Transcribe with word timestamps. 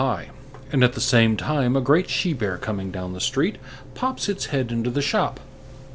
gif)] 0.01 0.29
and 0.71 0.83
at 0.83 0.93
the 0.93 0.99
same 0.99 1.37
time 1.37 1.75
a 1.75 1.79
great 1.79 2.09
she 2.09 2.33
bear, 2.33 2.57
coming 2.57 2.89
down 2.89 3.13
the 3.13 3.21
street, 3.21 3.59
pops 3.93 4.27
its 4.27 4.47
head 4.47 4.71
into 4.71 4.89
the 4.89 4.99
shop. 4.99 5.39